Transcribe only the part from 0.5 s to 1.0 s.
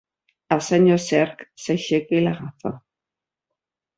El senyor